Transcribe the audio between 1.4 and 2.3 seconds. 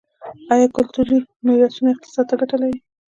میراثونه اقتصاد